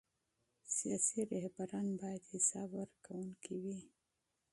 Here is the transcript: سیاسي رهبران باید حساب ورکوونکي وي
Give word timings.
سیاسي 0.75 1.19
رهبران 1.33 1.87
باید 2.01 2.23
حساب 2.31 2.69
ورکوونکي 2.79 3.55
وي 3.63 3.79